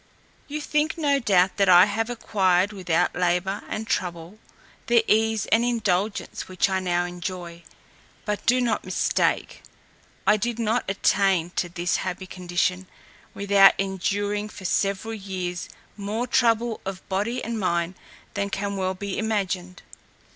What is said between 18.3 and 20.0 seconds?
than can well be imagined.